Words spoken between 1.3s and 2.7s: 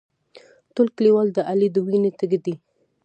د علي د وینې تږي دي.